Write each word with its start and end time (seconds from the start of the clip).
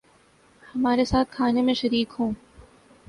ہمارے 0.63 1.05
ساتھ 1.05 1.31
کھانے 1.31 1.61
میں 1.61 1.73
شریک 1.73 2.13
ہوں 2.19 2.31